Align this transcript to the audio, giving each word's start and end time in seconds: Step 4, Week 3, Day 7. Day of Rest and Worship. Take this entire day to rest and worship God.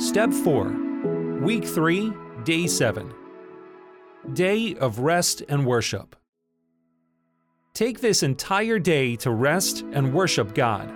Step 0.00 0.32
4, 0.32 1.40
Week 1.42 1.62
3, 1.62 2.10
Day 2.44 2.66
7. 2.66 3.12
Day 4.32 4.74
of 4.76 5.00
Rest 5.00 5.42
and 5.46 5.66
Worship. 5.66 6.16
Take 7.74 8.00
this 8.00 8.22
entire 8.22 8.78
day 8.78 9.14
to 9.16 9.30
rest 9.30 9.84
and 9.92 10.14
worship 10.14 10.54
God. 10.54 10.90